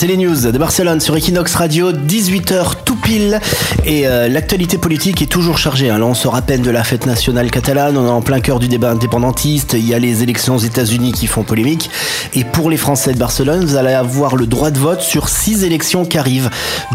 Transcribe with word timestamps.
c'est 0.00 0.06
les 0.06 0.16
news 0.16 0.52
de 0.52 0.56
Barcelone 0.58 1.00
sur 1.00 1.16
Equinox 1.16 1.56
Radio, 1.56 1.90
18h 1.90 2.84
tout 2.84 2.94
Et 3.86 4.06
euh, 4.06 4.28
l'actualité 4.28 4.76
politique 4.76 5.22
est 5.22 5.26
toujours 5.26 5.56
chargée. 5.56 5.88
Hein. 5.88 5.98
Là, 5.98 6.04
on 6.04 6.12
sort 6.12 6.36
à 6.36 6.42
peine 6.42 6.60
de 6.60 6.70
la 6.70 6.84
fête 6.84 7.06
nationale 7.06 7.50
catalane, 7.50 7.96
on 7.96 8.06
est 8.06 8.10
en 8.10 8.20
plein 8.20 8.40
cœur 8.40 8.58
du 8.58 8.68
débat 8.68 8.90
indépendantiste, 8.90 9.72
il 9.72 9.88
y 9.88 9.94
a 9.94 9.98
les 9.98 10.22
élections 10.22 10.56
aux 10.56 10.60
États-Unis 10.60 11.12
qui 11.12 11.26
font 11.26 11.42
polémique. 11.42 11.88
Et 12.34 12.44
pour 12.44 12.68
les 12.68 12.76
Français 12.76 13.14
de 13.14 13.18
Barcelone, 13.18 13.64
vous 13.64 13.76
allez 13.76 13.94
avoir 13.94 14.36
le 14.36 14.46
droit 14.46 14.70
de 14.70 14.78
vote 14.78 15.00
sur 15.00 15.30
six 15.30 15.64
élections 15.64 16.04
qui 16.04 16.18
arrivent. 16.18 16.50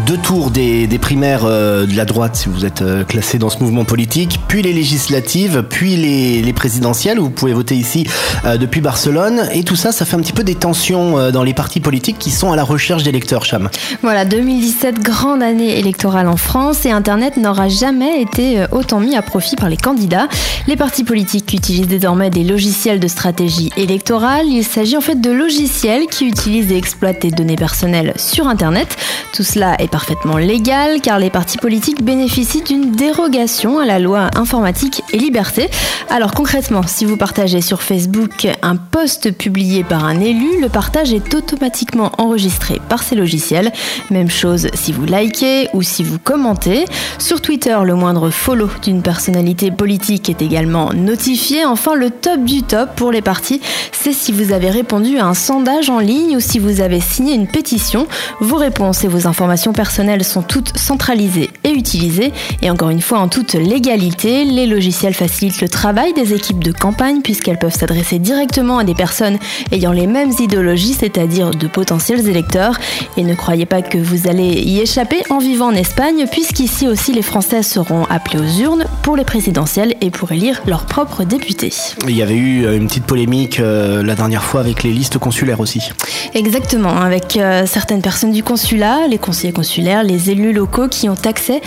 Deux 0.06 0.16
tours 0.16 0.52
des, 0.52 0.86
primaires 1.00 1.44
euh, 1.44 1.84
de 1.84 1.96
la 1.96 2.04
droite, 2.04 2.36
si 2.36 2.48
vous 2.48 2.64
êtes 2.64 2.82
euh, 2.82 3.02
classé 3.02 3.38
dans 3.38 3.50
ce 3.50 3.58
mouvement 3.58 3.84
politique, 3.84 4.38
puis 4.46 4.62
les 4.62 4.72
législatives, 4.72 5.64
puis 5.68 5.96
les, 5.96 6.42
les 6.42 6.52
présidentielles, 6.52 7.18
vous 7.18 7.30
pouvez 7.30 7.54
voter 7.54 7.74
ici 7.74 8.06
depuis 8.44 8.80
Barcelone. 8.80 9.48
Et 9.52 9.64
tout 9.64 9.76
ça, 9.76 9.90
ça 9.90 10.04
fait 10.04 10.14
un 10.14 10.20
petit 10.20 10.32
peu 10.32 10.44
des 10.44 10.54
tensions 10.54 11.32
dans 11.32 11.42
les 11.42 11.54
partis 11.54 11.80
politiques 11.80 12.18
qui 12.20 12.30
sont 12.30 12.52
à 12.52 12.56
la 12.56 12.62
recherche 12.62 13.02
d'électeurs, 13.02 13.44
Cham. 13.44 13.68
Voilà, 14.02 14.24
2017, 14.24 15.00
grande 15.00 15.42
année 15.42 15.78
électorale 15.78 16.03
en 16.06 16.36
France 16.36 16.84
et 16.84 16.90
Internet 16.90 17.38
n'aura 17.38 17.68
jamais 17.68 18.20
été 18.20 18.60
euh, 18.60 18.66
autant 18.72 19.00
mis 19.00 19.16
à 19.16 19.22
profit 19.22 19.56
par 19.56 19.70
les 19.70 19.76
candidats. 19.76 20.28
Les 20.66 20.76
partis 20.76 21.02
politiques 21.02 21.52
utilisent 21.54 21.88
désormais 21.88 22.28
des 22.28 22.44
logiciels 22.44 23.00
de 23.00 23.08
stratégie 23.08 23.70
électorale. 23.76 24.46
Il 24.46 24.64
s'agit 24.64 24.96
en 24.96 25.00
fait 25.00 25.20
de 25.20 25.30
logiciels 25.30 26.06
qui 26.06 26.26
utilisent 26.26 26.70
et 26.70 26.76
exploitent 26.76 27.22
des 27.22 27.30
données 27.30 27.56
personnelles 27.56 28.12
sur 28.16 28.48
Internet. 28.48 28.96
Tout 29.32 29.44
cela 29.44 29.76
est 29.78 29.88
parfaitement 29.88 30.36
légal 30.36 31.00
car 31.00 31.18
les 31.18 31.30
partis 31.30 31.58
politiques 31.58 32.02
bénéficient 32.02 32.62
d'une 32.62 32.92
dérogation 32.92 33.78
à 33.78 33.86
la 33.86 33.98
loi 33.98 34.28
informatique 34.36 35.02
et 35.12 35.18
liberté. 35.18 35.70
Alors 36.10 36.32
concrètement, 36.32 36.82
si 36.86 37.06
vous 37.06 37.16
partagez 37.16 37.62
sur 37.62 37.82
Facebook 37.82 38.46
un 38.62 38.76
post 38.76 39.32
publié 39.32 39.84
par 39.84 40.04
un 40.04 40.20
élu, 40.20 40.60
le 40.60 40.68
partage 40.68 41.14
est 41.14 41.34
automatiquement 41.34 42.12
enregistré 42.18 42.80
par 42.88 43.02
ces 43.02 43.14
logiciels. 43.14 43.72
Même 44.10 44.30
chose 44.30 44.68
si 44.74 44.92
vous 44.92 45.06
likez 45.06 45.68
ou 45.72 45.82
si 45.82 45.93
vous 46.02 46.18
commentez. 46.18 46.86
Sur 47.18 47.40
Twitter, 47.40 47.76
le 47.84 47.94
moindre 47.94 48.30
follow 48.30 48.68
d'une 48.82 49.02
personnalité 49.02 49.70
politique 49.70 50.28
est 50.28 50.42
également 50.42 50.92
notifié. 50.92 51.64
Enfin, 51.64 51.94
le 51.94 52.10
top 52.10 52.44
du 52.44 52.62
top 52.62 52.94
pour 52.96 53.12
les 53.12 53.22
partis, 53.22 53.60
c'est 53.92 54.12
si 54.12 54.32
vous 54.32 54.52
avez 54.52 54.70
répondu 54.70 55.18
à 55.18 55.26
un 55.26 55.34
sondage 55.34 55.90
en 55.90 55.98
ligne 55.98 56.36
ou 56.36 56.40
si 56.40 56.58
vous 56.58 56.80
avez 56.80 57.00
signé 57.00 57.34
une 57.34 57.46
pétition. 57.46 58.06
Vos 58.40 58.56
réponses 58.56 59.04
et 59.04 59.08
vos 59.08 59.26
informations 59.26 59.72
personnelles 59.72 60.24
sont 60.24 60.42
toutes 60.42 60.76
centralisées 60.76 61.50
et 61.64 61.70
utilisées. 61.70 62.32
Et 62.62 62.70
encore 62.70 62.90
une 62.90 63.00
fois, 63.00 63.18
en 63.18 63.28
toute 63.28 63.54
légalité, 63.54 64.44
les 64.44 64.66
logiciels 64.66 65.14
facilitent 65.14 65.60
le 65.60 65.68
travail 65.68 66.12
des 66.14 66.32
équipes 66.34 66.62
de 66.62 66.72
campagne 66.72 67.20
puisqu'elles 67.22 67.58
peuvent 67.58 67.74
s'adresser 67.74 68.18
directement 68.18 68.78
à 68.78 68.84
des 68.84 68.94
personnes 68.94 69.38
ayant 69.72 69.92
les 69.92 70.06
mêmes 70.06 70.32
idéologies, 70.38 70.94
c'est-à-dire 70.94 71.50
de 71.50 71.66
potentiels 71.66 72.28
électeurs. 72.28 72.78
Et 73.16 73.22
ne 73.22 73.34
croyez 73.34 73.66
pas 73.66 73.82
que 73.82 73.98
vous 73.98 74.28
allez 74.28 74.60
y 74.62 74.80
échapper 74.80 75.22
en 75.30 75.38
vivant 75.38 75.70
Espagne, 75.84 76.26
puisqu'ici 76.26 76.88
aussi 76.88 77.12
les 77.12 77.20
Français 77.20 77.62
seront 77.62 78.06
appelés 78.06 78.38
aux 78.38 78.62
urnes 78.62 78.86
pour 79.02 79.16
les 79.16 79.24
présidentielles 79.24 79.94
et 80.00 80.10
pour 80.10 80.32
élire 80.32 80.62
leurs 80.66 80.86
propres 80.86 81.24
députés. 81.24 81.74
Il 82.08 82.16
y 82.16 82.22
avait 82.22 82.36
eu 82.36 82.64
euh, 82.64 82.78
une 82.78 82.86
petite 82.86 83.04
polémique 83.04 83.60
euh, 83.60 84.02
la 84.02 84.14
dernière 84.14 84.44
fois 84.44 84.60
avec 84.60 84.82
les 84.82 84.92
listes 84.92 85.18
consulaires 85.18 85.60
aussi. 85.60 85.90
Exactement, 86.32 86.96
avec 86.96 87.36
euh, 87.36 87.66
certaines 87.66 88.00
personnes 88.00 88.32
du 88.32 88.42
consulat, 88.42 89.08
les 89.10 89.18
conseillers 89.18 89.52
consulaires, 89.52 90.04
les 90.04 90.30
élus 90.30 90.54
locaux 90.54 90.88
qui 90.88 91.10
ont 91.10 91.18
accès 91.26 91.60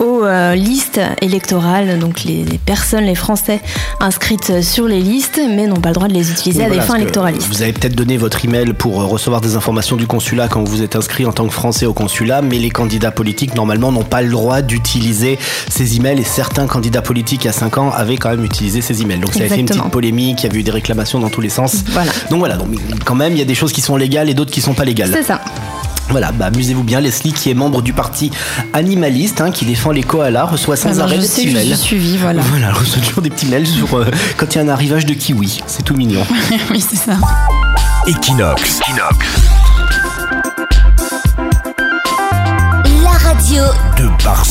aux 0.00 0.24
listes 0.54 1.00
électorales, 1.20 1.98
donc 1.98 2.24
les, 2.24 2.44
personnes, 2.66 3.04
les 3.04 3.14
Français 3.14 3.60
inscrites 4.00 4.60
sur 4.60 4.86
les 4.86 5.00
listes, 5.00 5.40
mais 5.48 5.66
n'ont 5.66 5.76
pas 5.76 5.90
le 5.90 5.94
droit 5.94 6.08
de 6.08 6.12
les 6.12 6.30
utiliser 6.32 6.64
à 6.64 6.70
des 6.70 6.80
fins 6.80 6.96
électoralistes. 6.96 7.48
Vous 7.48 7.62
avez 7.62 7.72
peut-être 7.72 7.94
donné 7.94 8.16
votre 8.16 8.44
email 8.44 8.72
pour 8.72 8.96
recevoir 8.96 9.40
des 9.40 9.54
informations 9.54 9.96
du 9.96 10.08
consulat 10.08 10.48
quand 10.48 10.64
vous 10.64 10.82
êtes 10.82 10.96
inscrit 10.96 11.24
en 11.24 11.32
tant 11.32 11.46
que 11.46 11.52
Français 11.52 11.86
au 11.86 11.94
consulat, 11.94 12.42
mais 12.42 12.58
les 12.58 12.70
candidats 12.70 13.12
politiques 13.12 13.54
normalement 13.62 13.92
n'ont 13.92 14.02
pas 14.02 14.22
le 14.22 14.30
droit 14.30 14.60
d'utiliser 14.60 15.38
ces 15.68 15.96
emails 15.96 16.18
et 16.18 16.24
certains 16.24 16.66
candidats 16.66 17.00
politiques 17.00 17.44
il 17.44 17.46
y 17.46 17.50
a 17.50 17.52
5 17.52 17.78
ans 17.78 17.90
avaient 17.90 18.16
quand 18.16 18.30
même 18.30 18.44
utilisé 18.44 18.80
ces 18.80 19.02
emails. 19.02 19.20
Donc 19.20 19.34
ça 19.34 19.44
a 19.44 19.48
fait 19.48 19.60
une 19.60 19.66
petite 19.66 19.90
polémique, 19.90 20.42
il 20.42 20.52
y 20.52 20.56
a 20.56 20.58
eu 20.58 20.62
des 20.64 20.70
réclamations 20.72 21.20
dans 21.20 21.30
tous 21.30 21.40
les 21.40 21.48
sens. 21.48 21.84
Voilà. 21.92 22.10
Donc 22.30 22.40
voilà, 22.40 22.56
donc 22.56 22.68
quand 23.04 23.14
même 23.14 23.32
il 23.32 23.38
y 23.38 23.42
a 23.42 23.44
des 23.44 23.54
choses 23.54 23.72
qui 23.72 23.80
sont 23.80 23.96
légales 23.96 24.28
et 24.28 24.34
d'autres 24.34 24.50
qui 24.50 24.60
sont 24.60 24.74
pas 24.74 24.84
légales. 24.84 25.10
C'est 25.12 25.22
ça. 25.22 25.40
Voilà, 26.08 26.32
bah, 26.32 26.46
amusez-vous 26.46 26.82
bien. 26.82 27.00
Leslie, 27.00 27.32
qui 27.32 27.50
est 27.50 27.54
membre 27.54 27.80
du 27.80 27.92
parti 27.92 28.32
animaliste, 28.72 29.40
hein, 29.40 29.52
qui 29.52 29.64
défend 29.64 29.92
les 29.92 30.02
koalas, 30.02 30.44
reçoit 30.44 30.76
sans 30.76 30.98
arrêt 31.00 31.18
des 31.18 31.26
petits 31.26 31.52
mails. 31.52 31.76
suivi, 31.76 32.18
voilà. 32.18 32.42
Voilà, 32.42 32.72
reçoit 32.72 33.00
toujours 33.00 33.22
des 33.22 33.30
petits 33.30 33.46
mails 33.46 33.66
sur 33.66 33.94
euh, 33.94 34.06
quand 34.36 34.54
il 34.54 34.58
y 34.58 34.60
a 34.60 34.64
un 34.64 34.68
arrivage 34.68 35.06
de 35.06 35.14
kiwi. 35.14 35.60
C'est 35.66 35.84
tout 35.84 35.94
mignon. 35.94 36.22
oui, 36.70 36.84
c'est 36.86 36.96
ça. 36.96 37.12
Equinox. 38.06 38.80
Equinox. 38.80 39.41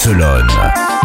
Barcelone. 0.03 1.00